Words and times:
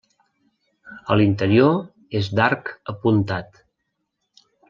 A 1.11 1.17
l'interior 1.19 1.75
és 2.21 2.31
d'arc 2.41 2.73
apuntat. 2.95 3.63